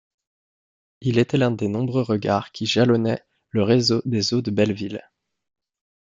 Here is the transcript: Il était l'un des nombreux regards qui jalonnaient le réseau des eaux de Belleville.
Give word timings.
Il 1.01 1.19
était 1.19 1.37
l'un 1.37 1.51
des 1.51 1.67
nombreux 1.67 2.01
regards 2.01 2.51
qui 2.51 2.65
jalonnaient 2.65 3.23
le 3.51 3.61
réseau 3.61 4.01
des 4.05 4.33
eaux 4.33 4.41
de 4.41 4.49
Belleville. 4.49 5.07